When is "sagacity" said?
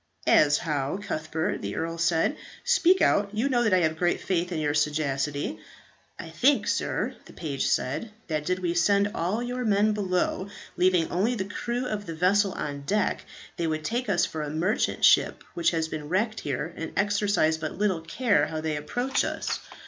4.73-5.59